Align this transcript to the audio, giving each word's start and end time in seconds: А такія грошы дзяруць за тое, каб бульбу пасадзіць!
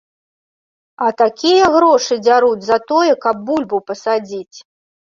А 1.05 1.09
такія 1.23 1.69
грошы 1.77 2.13
дзяруць 2.25 2.67
за 2.71 2.77
тое, 2.89 3.13
каб 3.29 3.35
бульбу 3.53 3.77
пасадзіць! 3.93 4.57